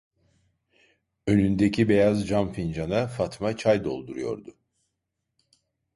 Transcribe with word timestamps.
Önündeki 1.27 1.89
beyaz 1.89 2.27
cam 2.27 2.53
fincana 2.53 3.07
Fatma 3.07 3.57
çay 3.57 3.83
dolduruyordu. 3.83 4.57